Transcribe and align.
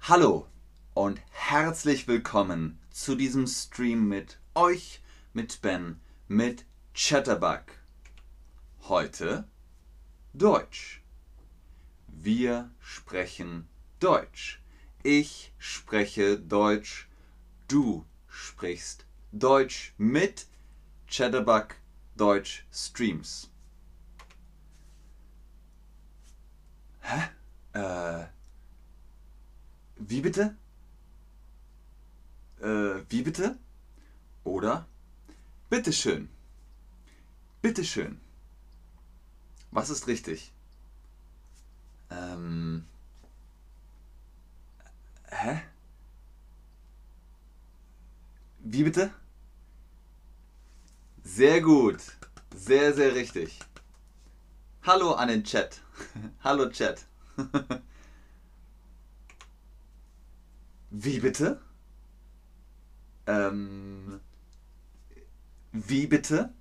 Hallo 0.00 0.46
und 0.94 1.20
herzlich 1.32 2.08
willkommen 2.08 2.78
zu 2.90 3.14
diesem 3.14 3.46
Stream 3.46 4.08
mit 4.08 4.38
euch, 4.54 5.02
mit 5.34 5.60
Ben, 5.60 6.00
mit 6.28 6.64
Chatterbug. 6.94 7.64
Heute 8.88 9.46
Deutsch. 10.32 11.02
Wir 12.06 12.70
sprechen 12.80 13.68
Deutsch. 13.98 14.62
Ich 15.02 15.52
spreche 15.58 16.38
Deutsch. 16.38 17.06
Du 17.68 18.06
sprichst 18.28 19.04
Deutsch 19.30 19.92
mit 19.98 20.46
Chatterbug 21.06 21.74
Deutsch 22.16 22.64
Streams. 22.72 23.49
Hä? 27.10 27.20
Äh. 27.72 28.26
Wie 29.96 30.20
bitte? 30.20 30.56
Äh, 32.60 33.02
wie 33.08 33.22
bitte? 33.22 33.58
Oder? 34.44 34.86
Bitteschön. 35.68 36.28
Bitteschön. 37.62 38.20
Was 39.72 39.90
ist 39.90 40.06
richtig? 40.06 40.52
Ähm. 42.10 42.84
Hä? 45.30 45.62
Wie 48.60 48.84
bitte? 48.84 49.12
Sehr 51.24 51.60
gut. 51.60 52.00
Sehr, 52.54 52.94
sehr 52.94 53.14
richtig. 53.14 53.58
Hallo 54.82 55.12
an 55.12 55.28
den 55.28 55.44
Chat. 55.44 55.80
Hallo 56.44 56.70
Chat. 56.70 57.09
Wie 60.90 61.20
bitte? 61.20 61.60
Ähm. 63.26 64.20
Wie 65.72 66.06
bitte? 66.06 66.52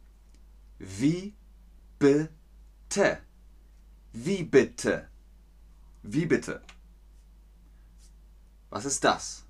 Wie 0.78 1.34
bitte? 1.98 3.22
Wie 4.14 4.44
bitte? 4.44 5.08
Wie 6.04 6.26
bitte? 6.26 6.62
Was 8.70 8.86
ist 8.86 9.04
das? 9.04 9.46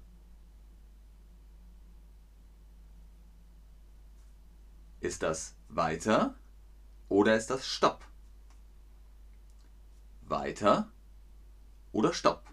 Ist 5.01 5.23
das 5.23 5.55
weiter 5.67 6.35
oder 7.09 7.35
ist 7.35 7.49
das 7.49 7.65
Stopp? 7.67 8.05
Weiter 10.21 10.89
oder 11.91 12.13
Stopp? 12.13 12.43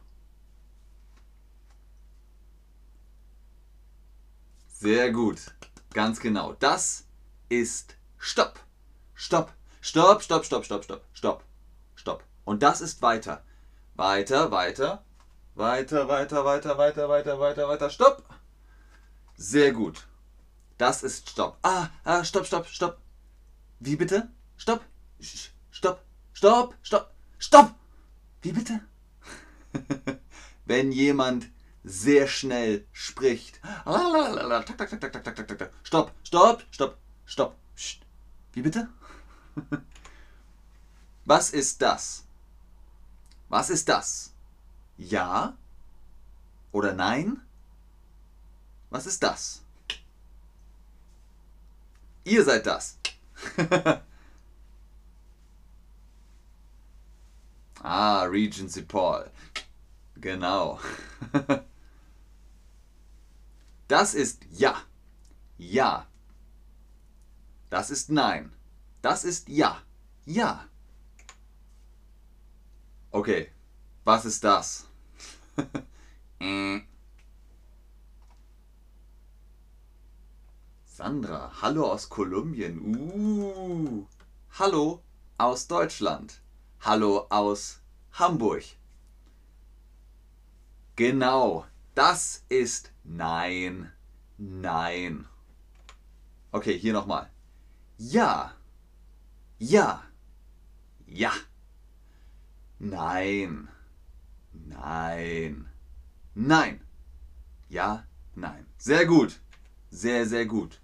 Sehr 4.69 5.11
gut. 5.11 5.39
Ganz 5.93 6.21
genau. 6.21 6.55
Das 6.61 7.05
ist 7.49 7.97
Stopp. 8.19 8.59
Stopp. 9.15 9.53
Stopp, 9.81 10.23
stopp, 10.23 10.45
stopp, 10.45 10.65
stopp, 10.65 10.85
stopp, 10.85 11.03
stopp, 11.13 11.45
stopp. 11.95 12.25
Und 12.45 12.63
das 12.63 12.81
ist 12.81 13.03
weiter. 13.03 13.43
Weiter, 13.95 14.51
weiter, 14.51 15.05
weiter, 15.55 16.09
weiter, 16.09 16.45
weiter, 16.45 16.77
weiter, 16.77 17.09
weiter, 17.09 17.41
weiter, 17.41 17.69
weiter, 17.69 17.91
stopp. 17.91 18.23
Sehr 19.37 19.73
gut. 19.73 20.07
Das 20.79 21.03
ist 21.03 21.31
Stopp. 21.31 21.57
Ah, 21.63 21.89
ah, 22.05 22.25
stopp, 22.25 22.47
stopp, 22.47 22.67
stopp. 22.67 22.99
Wie 23.81 23.97
bitte? 23.97 24.29
Stopp. 24.57 24.83
Stopp. 25.71 26.01
Stopp. 26.33 26.75
Stopp. 26.83 27.11
Stopp. 27.39 27.75
Wie 28.43 28.53
bitte? 28.53 28.81
Wenn 30.65 30.93
jemand 30.93 31.49
sehr 31.85 32.27
schnell 32.27 32.85
spricht. 32.93 33.61
Stopp, 35.83 36.13
stopp, 36.25 36.65
stopp, 36.71 36.99
stopp. 37.25 37.57
Wie 38.53 38.63
bitte? 38.63 38.89
Was 41.25 41.51
ist 41.51 41.83
das? 41.83 42.25
Was 43.49 43.71
ist 43.71 43.89
das? 43.89 44.33
Ja 44.97 45.57
oder 46.73 46.93
nein? 46.93 47.41
Was 48.91 49.07
ist 49.07 49.23
das? 49.23 49.63
Ihr 52.25 52.45
seid 52.45 52.67
das. 52.67 52.99
ah, 57.83 58.23
Regency 58.25 58.83
Paul. 58.83 59.31
Genau. 60.21 60.81
Das 63.89 64.15
ist 64.15 64.43
Ja. 64.51 64.83
Ja. 65.59 66.07
Das 67.71 67.91
ist 67.91 68.11
Nein. 68.11 68.53
Das 69.03 69.25
ist 69.25 69.49
Ja. 69.49 69.83
Ja. 70.25 70.69
Okay. 73.11 73.51
Was 74.05 74.25
ist 74.25 74.43
das? 74.45 74.87
Äh. 76.41 76.81
Sandra, 80.85 81.53
hallo 81.61 81.93
aus 81.93 82.09
Kolumbien. 82.09 82.97
Uh. 82.97 84.07
Hallo 84.59 85.03
aus 85.37 85.69
Deutschland. 85.69 86.41
Hallo 86.81 87.27
aus 87.29 87.81
Hamburg. 88.13 88.65
Genau, 90.97 91.67
das 91.95 92.45
ist 92.49 92.91
Nein. 93.05 93.93
Nein. 94.39 95.27
Okay, 96.51 96.79
hier 96.79 96.93
nochmal. 96.93 97.31
Ja. 97.99 98.55
Ja. 99.59 100.03
Ja. 101.07 101.33
Nein. 102.79 103.69
Nein. 104.53 105.69
Nein. 106.35 106.81
Ja, 107.69 108.05
nein. 108.35 108.67
Sehr 108.77 109.07
gut. 109.07 109.41
Sehr, 109.91 110.27
sehr 110.27 110.47
gut. 110.47 110.81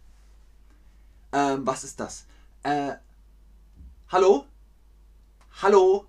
Ähm, 1.33 1.67
was 1.67 1.85
ist 1.85 1.99
das? 1.99 2.27
Äh, 2.63 2.95
hallo? 4.09 4.47
Hallo? 5.61 6.07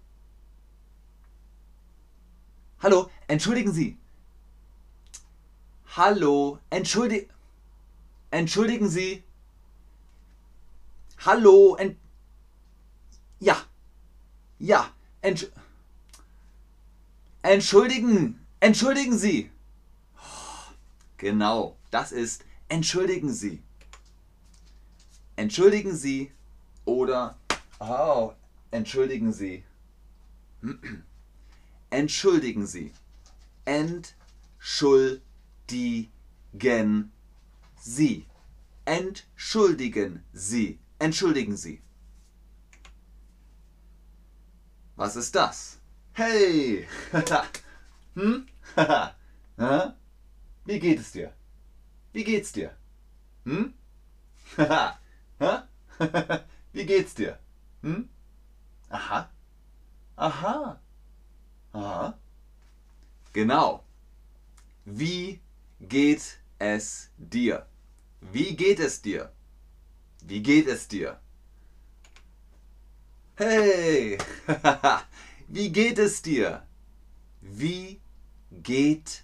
Hallo? 2.84 3.10
Entschuldigen 3.28 3.72
Sie. 3.74 3.98
Hallo? 5.96 6.60
Entschuldi 6.70 7.28
Entschuldigen 8.30 8.90
Sie. 8.90 9.24
Hallo? 11.26 11.76
Ent 11.76 11.98
ja. 13.40 13.58
Ja. 14.60 14.92
Entsch 15.22 15.48
Entschuldigen. 17.42 18.46
Entschuldigen 18.60 19.18
Sie. 19.18 19.50
Genau. 21.18 21.78
Das 21.90 22.12
ist 22.12 22.44
Entschuldigen 22.70 23.34
Sie 23.34 23.64
entschuldigen 25.36 25.96
Sie 25.96 26.32
oder 26.86 27.38
oh, 27.80 28.34
entschuldigen 28.72 29.34
Sie. 29.34 29.64
Entschuldigen 31.94 32.66
Sie. 32.66 32.92
Entschuldigen 33.66 35.22
Sie. 37.80 38.26
Entschuldigen 38.84 40.24
Sie. 40.34 40.80
Entschuldigen 40.98 41.56
Sie. 41.56 41.84
Was 44.96 45.16
ist 45.16 45.36
das? 45.36 45.78
Hey! 46.14 46.88
hm? 48.16 48.48
Wie 50.66 50.80
geht 50.80 51.00
es 51.00 51.12
dir? 51.12 51.32
Wie 52.12 52.24
geht's 52.24 52.52
dir? 52.54 52.76
Hm? 53.46 53.76
Wie 56.74 56.86
geht's 56.88 57.14
dir? 57.14 57.38
Hm? 57.84 58.10
Aha. 58.90 59.30
Aha. 60.16 60.80
Aha. 61.74 62.18
Genau. 63.34 63.84
Wie 64.86 65.42
geht 65.82 66.40
es 66.60 67.10
dir? 67.18 67.66
Wie 68.22 68.56
geht 68.56 68.80
es 68.80 69.02
dir? 69.02 69.32
Wie 70.22 70.42
geht 70.42 70.68
es 70.68 70.88
dir? 70.88 71.20
Hey! 73.36 74.18
Wie 75.48 75.72
geht 75.72 75.98
es 75.98 76.22
dir? 76.22 76.66
Wie 77.42 78.00
geht 78.52 79.24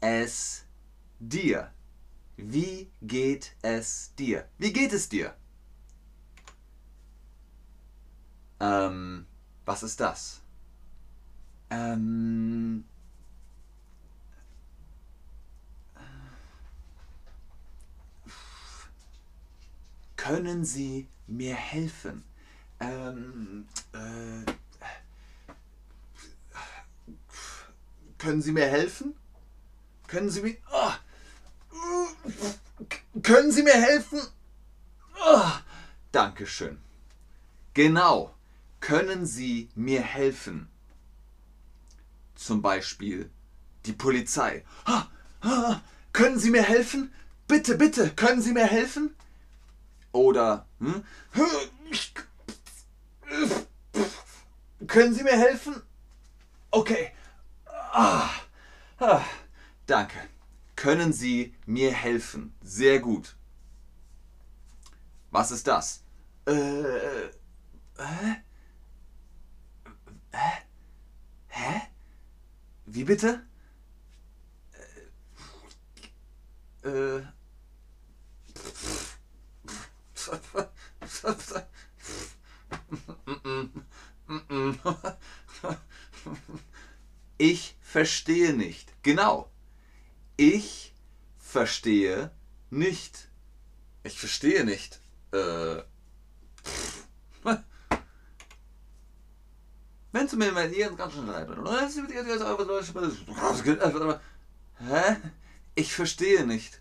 es 0.00 0.64
dir? 1.18 1.70
Wie 2.36 2.90
geht 3.02 3.52
es 3.62 4.14
dir? 4.18 4.48
Wie 4.58 4.72
geht 4.72 4.92
es 4.92 5.08
dir? 5.08 5.34
Ähm, 8.58 9.26
was 9.64 9.82
ist 9.82 10.00
das? 10.00 10.42
Ähm, 11.70 12.84
können 20.16 20.64
Sie 20.64 21.08
mir 21.26 21.54
helfen? 21.54 22.24
Ähm, 22.80 23.66
äh, 23.92 24.44
können 28.18 28.42
Sie 28.42 28.52
mir 28.52 28.66
helfen? 28.66 29.14
Können 30.08 30.28
Sie 30.28 30.42
mir. 30.42 30.56
Oh, 30.72 30.92
können 33.22 33.52
Sie 33.52 33.62
mir 33.62 33.80
helfen? 33.80 34.20
Oh, 35.24 35.50
Dankeschön. 36.12 36.78
Genau. 37.74 38.34
Können 38.80 39.24
Sie 39.26 39.68
mir 39.74 40.02
helfen? 40.02 40.68
Zum 42.40 42.62
Beispiel 42.62 43.30
die 43.84 43.92
Polizei. 43.92 44.64
Ah, 44.86 45.08
ah, 45.42 45.82
können 46.14 46.38
Sie 46.38 46.48
mir 46.48 46.62
helfen? 46.62 47.12
Bitte, 47.46 47.76
bitte, 47.76 48.08
können 48.16 48.40
Sie 48.40 48.52
mir 48.52 48.64
helfen? 48.66 49.14
Oder 50.12 50.66
hm? 50.78 51.04
können 54.86 55.12
Sie 55.14 55.22
mir 55.22 55.36
helfen? 55.36 55.82
Okay. 56.70 57.12
Ah, 57.92 58.30
ah, 59.00 59.22
danke. 59.84 60.16
Können 60.76 61.12
Sie 61.12 61.54
mir 61.66 61.92
helfen? 61.92 62.54
Sehr 62.62 63.00
gut. 63.00 63.36
Was 65.30 65.50
ist 65.50 65.66
das? 65.66 66.02
Äh, 66.46 66.52
äh, 66.52 67.30
hä? 67.98 68.42
Wie 72.92 73.04
bitte? 73.04 73.46
Äh, 76.82 77.18
äh, 77.18 77.22
ich 87.38 87.76
verstehe 87.80 88.54
nicht. 88.54 88.92
Genau. 89.04 89.52
Ich 90.36 90.92
verstehe 91.38 92.32
nicht. 92.70 93.28
Ich 94.02 94.18
verstehe 94.18 94.64
nicht. 94.64 95.00
Äh. 95.32 95.82
Du 100.30 100.36
mir 100.36 100.52
mal 100.52 100.68
hier 100.68 100.88
ganz 100.92 101.12
schön 101.12 101.26
Hä? 104.78 105.16
Ich 105.74 105.92
verstehe 105.92 106.46
nicht. 106.46 106.80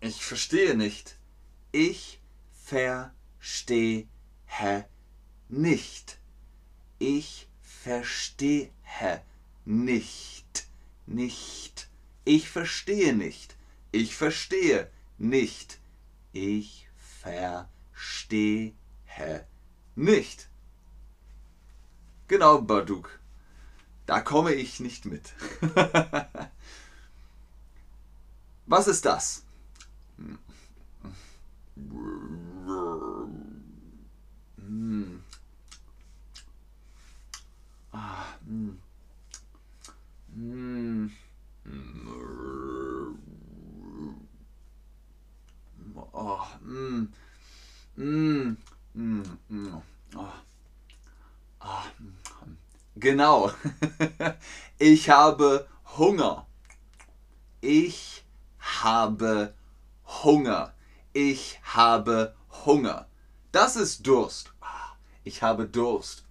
Ich 0.00 0.24
verstehe 0.24 0.76
nicht. 0.76 1.16
Ich 1.70 2.20
verstehe 2.52 4.08
nicht. 5.48 6.18
Ich 6.98 7.48
verstehe 7.60 8.70
nicht. 9.64 10.66
Nicht. 11.06 11.88
Ich 12.24 12.50
verstehe 12.50 13.14
nicht. 13.14 13.56
Ich 13.92 14.16
verstehe 14.16 14.90
nicht. 15.16 15.78
Ich 16.32 16.88
verstehe 17.22 18.74
nicht. 19.94 20.49
Genau, 22.30 22.62
Baduk. 22.62 23.18
Da 24.06 24.20
komme 24.20 24.52
ich 24.54 24.78
nicht 24.78 25.04
mit. 25.04 25.34
Was 28.66 28.86
ist 28.86 29.04
das? 29.04 29.42
Mm. 30.16 30.36
Ah, 37.90 38.26
mm. 38.46 38.78
Mm. 40.36 41.10
Oh, 46.12 46.46
mm. 46.62 47.08
Mm. 47.96 48.56
Mm. 48.94 49.22
Mm. 49.48 49.82
Oh. 50.14 50.28
Ah. 51.58 51.84
Genau. 53.00 53.50
Ich 54.82 55.10
habe 55.10 55.68
Hunger. 55.98 56.46
Ich 57.60 58.24
habe 58.58 59.52
Hunger. 60.06 60.72
Ich 61.12 61.60
habe 61.62 62.34
Hunger. 62.64 63.06
Das 63.52 63.76
ist 63.76 64.06
Durst. 64.06 64.54
Ich 65.22 65.42
habe 65.42 65.66
Durst. 65.66 66.24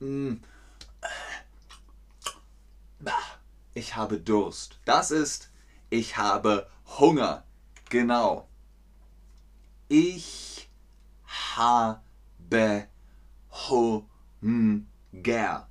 Ich 3.76 3.96
habe 3.96 4.20
Durst. 4.20 4.80
Das 4.86 5.12
ist 5.12 5.52
ich 5.92 6.18
habe 6.18 6.68
Hunger. 6.98 7.44
Genau. 7.90 8.48
Ich 9.90 10.72
habe 11.56 12.88
Hunger. 13.70 15.69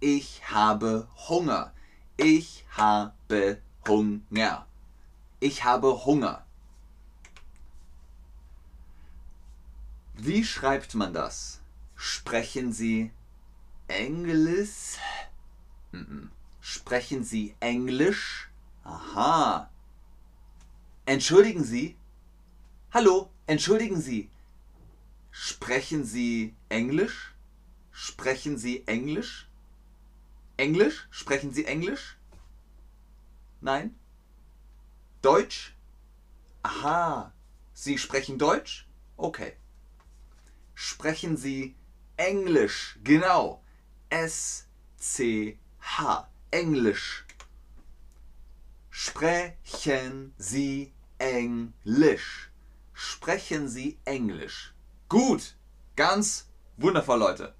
Ich 0.00 0.42
habe 0.50 1.08
Hunger. 1.28 1.72
Ich 2.18 2.64
habe 2.70 3.62
Hunger. 3.86 4.66
Ich 5.40 5.64
habe 5.64 6.04
Hunger. 6.04 6.44
Wie 10.14 10.44
schreibt 10.44 10.94
man 10.94 11.12
das? 11.12 11.60
Sprechen 11.94 12.72
Sie 12.72 13.10
Englisch? 13.88 14.98
Sprechen 16.60 17.24
Sie 17.24 17.54
Englisch? 17.60 18.50
Aha. 18.84 19.70
Entschuldigen 21.06 21.64
Sie? 21.64 21.96
Hallo, 22.92 23.30
entschuldigen 23.46 24.00
Sie. 24.00 24.30
Sprechen 25.30 26.04
Sie 26.04 26.54
Englisch? 26.68 27.34
Sprechen 27.92 28.58
Sie 28.58 28.86
Englisch? 28.86 29.45
Englisch? 30.56 31.06
Sprechen 31.10 31.52
Sie 31.52 31.64
Englisch? 31.66 32.16
Nein? 33.60 33.98
Deutsch? 35.22 35.74
Aha. 36.62 37.32
Sie 37.74 37.98
sprechen 37.98 38.38
Deutsch? 38.38 38.86
Okay. 39.16 39.52
Sprechen 40.74 41.36
Sie 41.36 41.74
Englisch? 42.16 42.98
Genau. 43.04 43.62
S-C-H. 44.10 45.58
Englisch. 46.50 47.24
Sprechen 48.90 50.34
Sie 50.38 50.92
Englisch? 51.18 52.50
Sprechen 52.92 53.68
Sie 53.68 53.98
Englisch? 54.04 54.74
Gut. 55.08 55.54
Ganz 55.96 56.48
wundervoll, 56.76 57.18
Leute. 57.18 57.54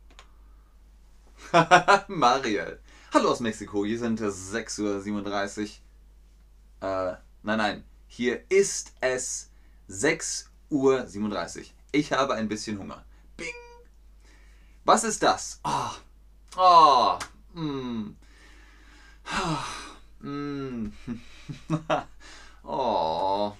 Mariel. 2.09 2.81
Hallo 3.17 3.31
aus 3.31 3.41
Mexiko. 3.41 3.87
Hier 3.87 3.99
sind 3.99 4.21
es 4.21 4.53
6.37 4.53 5.81
Uhr. 6.83 6.87
Äh, 6.87 7.17
nein, 7.43 7.57
nein. 7.57 7.85
Hier 8.09 8.43
ist 8.51 8.93
es 9.01 9.51
6.37 9.89 10.51
Uhr. 10.69 11.65
Ich 11.93 12.13
habe 12.13 12.35
ein 12.35 12.47
bisschen 12.47 12.79
Hunger. 12.79 13.03
Bing. 13.39 13.55
Was 14.85 15.05
ist 15.05 15.23
das? 15.23 15.63
Oh. 15.65 15.93
Oh. 16.59 17.19
Mm. 17.55 18.17
Mm. 20.21 20.93
oh. 22.65 23.53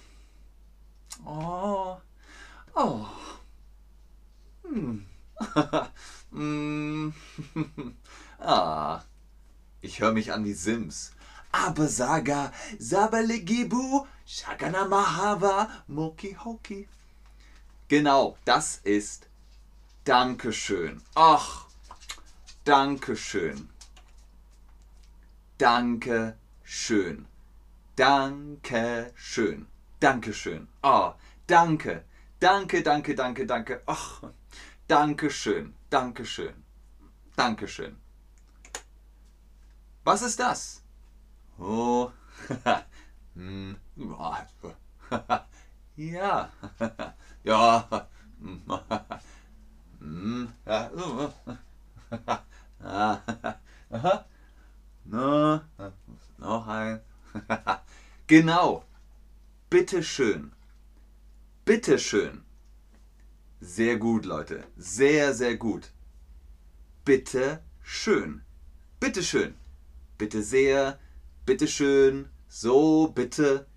Oh. 1.25 1.97
Oh. 2.75 3.07
Mm. 4.69 5.03
mm. 6.29 7.13
ah. 8.37 9.01
Ich 9.97 10.01
höre 10.03 10.11
mich 10.11 10.31
an 10.31 10.45
wie 10.45 10.53
Sims. 10.53 11.11
Aber 11.51 11.87
Saga, 11.87 12.51
Sabalegibu, 12.77 14.05
Shagana 14.27 14.85
Mahava, 14.85 15.71
Moki 15.87 16.37
Hoki. 16.45 16.87
Genau, 17.87 18.37
das 18.45 18.79
ist 18.83 19.27
Dankeschön. 20.03 21.01
Ach, 21.15 21.65
Dankeschön. 22.63 23.69
Dankeschön. 25.57 27.25
Dankeschön. 27.95 29.65
Dankeschön. 29.99 30.67
Oh, 30.83 31.13
danke. 31.47 32.03
Danke, 32.39 32.83
danke, 32.83 33.15
danke, 33.15 33.47
danke. 33.47 33.81
Ach, 33.87 34.21
Dankeschön. 34.87 35.73
Dankeschön. 35.89 36.53
Dankeschön. 37.35 38.06
Was 40.07 40.21
ist 40.21 40.39
das? 40.39 40.81
Oh. 41.59 42.09
Ja. 45.97 46.49
ja. 47.43 48.07
No. 55.03 55.61
Noch 56.37 56.67
ein. 56.67 57.01
genau. 58.27 58.85
Bitteschön. 59.69 60.53
Bitteschön. 61.65 62.45
Sehr 63.59 63.97
gut, 63.97 64.23
Leute. 64.23 64.63
Sehr, 64.77 65.33
sehr 65.33 65.57
gut. 65.57 65.91
Bitte 67.03 67.61
schön. 67.81 68.45
Bitte 69.01 69.21
schön. 69.21 69.55
Bitte 70.17 70.41
sehr. 70.43 70.99
Bitte 71.45 71.67
schön. 71.67 72.29
So, 72.47 73.07
bitte. 73.07 73.67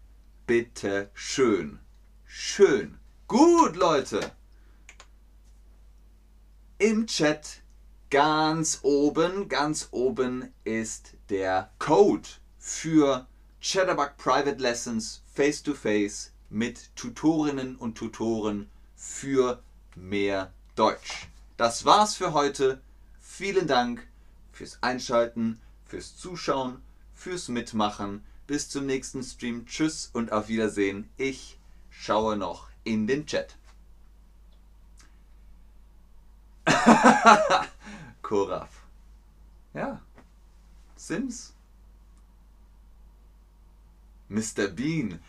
Bitte 0.47 1.11
schön. 1.15 1.79
Schön. 2.25 2.99
Gut, 3.27 3.77
Leute. 3.77 4.33
Im 6.79 7.07
Chat 7.07 7.63
ganz 8.11 8.81
oben, 8.83 9.49
ganz 9.49 9.89
oben 9.93 10.53
ist 10.65 11.15
der 11.29 11.71
Code 11.79 12.29
für 12.59 13.27
Chatterbug 13.61 14.17
Private 14.17 14.61
Lessons 14.61 15.23
face 15.33 15.63
to 15.63 15.75
face 15.75 16.33
mit 16.49 16.95
Tutorinnen 16.97 17.77
und 17.77 17.97
Tutoren 17.97 18.69
für 18.97 19.63
mehr 19.95 20.53
Deutsch. 20.75 21.29
Das 21.57 21.85
war's 21.85 22.17
für 22.17 22.33
heute. 22.33 22.81
Vielen 23.21 23.67
Dank 23.67 24.07
fürs 24.51 24.83
Einschalten, 24.83 25.61
fürs 25.91 26.17
Zuschauen, 26.17 26.81
fürs 27.13 27.49
Mitmachen. 27.49 28.25
Bis 28.47 28.69
zum 28.69 28.87
nächsten 28.87 29.23
Stream. 29.25 29.67
Tschüss 29.67 30.09
und 30.13 30.33
auf 30.33 30.49
Wiedersehen. 30.49 31.11
Ich 31.17 31.59
schaue 31.91 32.37
noch 32.37 32.69
in 32.85 33.07
den 33.09 33.27
Chat. 33.27 33.57
Koraf. 38.23 38.85
Ja. 39.75 40.01
Sims. 40.97 41.55
Mr. 44.29 44.69
Bean. 44.69 45.21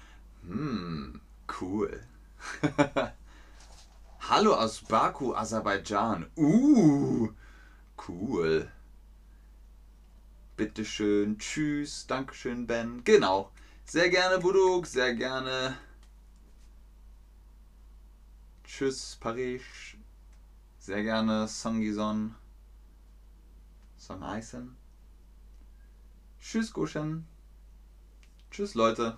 Hm, 0.44 1.22
cool. 1.60 2.03
Hallo 4.30 4.53
aus 4.53 4.82
Baku, 4.82 5.34
Aserbaidschan. 5.34 6.27
Uh, 6.38 7.30
cool. 8.08 8.70
Bitteschön, 10.62 11.39
tschüss, 11.39 12.06
Dankeschön, 12.06 12.68
Ben. 12.68 13.03
Genau. 13.03 13.50
Sehr 13.84 14.12
gerne, 14.12 14.38
Buduk, 14.38 14.86
sehr 14.86 15.15
gerne. 15.15 15.75
Tschüss, 18.63 19.18
Paris. 19.20 19.63
Sehr 20.77 21.01
gerne, 21.01 21.48
Songison. 21.48 22.36
Song 23.98 24.22
Eisen. 24.22 24.77
Tschüss, 26.39 26.72
Goshen. 26.72 27.25
Tschüss, 28.51 28.75
Leute. 28.75 29.18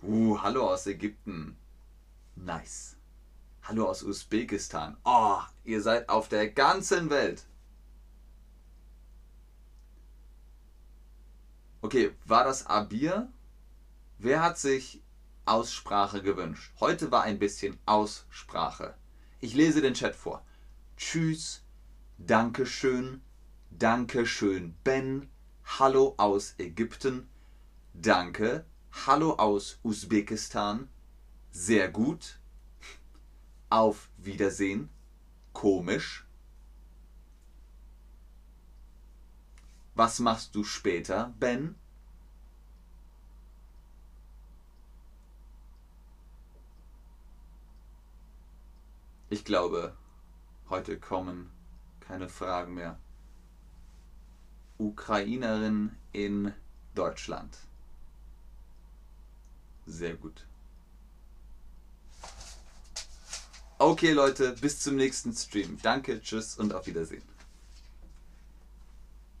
Uh, 0.00 0.40
hallo 0.40 0.70
aus 0.70 0.86
Ägypten. 0.86 1.56
Nice. 2.36 2.94
Hallo 3.64 3.88
aus 3.88 4.04
Usbekistan. 4.04 4.96
Oh, 5.02 5.40
ihr 5.64 5.82
seid 5.82 6.08
auf 6.08 6.28
der 6.28 6.50
ganzen 6.50 7.10
Welt. 7.10 7.44
Okay, 11.84 12.12
war 12.24 12.44
das 12.44 12.64
Abir? 12.64 13.30
Wer 14.16 14.40
hat 14.40 14.56
sich 14.56 15.02
Aussprache 15.44 16.22
gewünscht? 16.22 16.72
Heute 16.80 17.10
war 17.10 17.24
ein 17.24 17.38
bisschen 17.38 17.78
Aussprache. 17.84 18.94
Ich 19.40 19.52
lese 19.52 19.82
den 19.82 19.92
Chat 19.92 20.16
vor. 20.16 20.42
Tschüss, 20.96 21.62
Dankeschön, 22.16 23.20
Dankeschön, 23.70 24.74
Ben, 24.82 25.28
Hallo 25.78 26.14
aus 26.16 26.54
Ägypten, 26.56 27.28
Danke, 27.92 28.64
Hallo 29.04 29.34
aus 29.34 29.78
Usbekistan, 29.82 30.88
sehr 31.50 31.90
gut, 31.90 32.40
auf 33.68 34.08
Wiedersehen, 34.16 34.88
komisch. 35.52 36.24
Was 39.94 40.18
machst 40.18 40.54
du 40.54 40.64
später, 40.64 41.32
Ben? 41.38 41.76
Ich 49.30 49.44
glaube, 49.44 49.96
heute 50.68 50.98
kommen 50.98 51.50
keine 52.00 52.28
Fragen 52.28 52.74
mehr. 52.74 52.98
Ukrainerin 54.78 55.96
in 56.12 56.52
Deutschland. 56.94 57.56
Sehr 59.86 60.14
gut. 60.14 60.46
Okay 63.78 64.12
Leute, 64.12 64.52
bis 64.60 64.80
zum 64.80 64.96
nächsten 64.96 65.32
Stream. 65.32 65.78
Danke, 65.82 66.20
tschüss 66.20 66.56
und 66.56 66.72
auf 66.72 66.86
Wiedersehen. 66.86 67.33